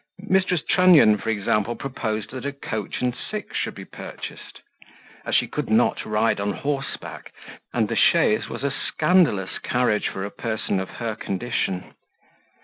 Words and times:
Mrs. 0.27 0.67
Trunnion, 0.67 1.19
for 1.19 1.29
example, 1.29 1.75
proposed 1.75 2.31
that 2.31 2.43
a 2.43 2.51
coach 2.51 3.01
and 3.03 3.15
six 3.15 3.55
should 3.55 3.75
be 3.75 3.85
purchased, 3.85 4.61
as 5.27 5.35
she 5.35 5.47
could 5.47 5.69
not 5.69 6.03
ride 6.07 6.39
on 6.39 6.53
horseback, 6.53 7.31
and 7.71 7.87
the 7.87 7.95
chaise 7.95 8.49
was 8.49 8.63
a 8.63 8.71
scandalous 8.71 9.59
carriage 9.59 10.07
for 10.07 10.25
a 10.25 10.31
person 10.31 10.79
of 10.79 10.89
her 10.89 11.13
condition. 11.15 11.93